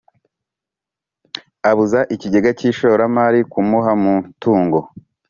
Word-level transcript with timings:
abuza 1.69 1.99
ikigega 2.15 2.51
cy 2.57 2.65
ishoramari 2.69 3.39
kumuha 3.51 3.91
mutungo 4.03 4.79